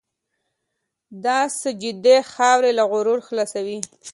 [1.23, 1.25] د
[1.61, 3.77] سجدې خاورې له غرور خلاصوي.